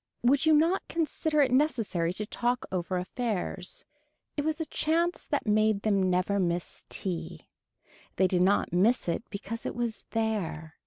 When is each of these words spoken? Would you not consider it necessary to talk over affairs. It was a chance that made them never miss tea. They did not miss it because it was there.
Would 0.23 0.47
you 0.47 0.53
not 0.53 0.81
consider 0.87 1.41
it 1.41 1.51
necessary 1.51 2.11
to 2.13 2.25
talk 2.25 2.65
over 2.71 2.97
affairs. 2.97 3.85
It 4.35 4.43
was 4.43 4.59
a 4.59 4.65
chance 4.65 5.27
that 5.27 5.45
made 5.45 5.83
them 5.83 6.01
never 6.09 6.39
miss 6.39 6.85
tea. 6.89 7.47
They 8.15 8.27
did 8.27 8.41
not 8.41 8.73
miss 8.73 9.07
it 9.07 9.21
because 9.29 9.63
it 9.63 9.75
was 9.75 10.07
there. 10.09 10.73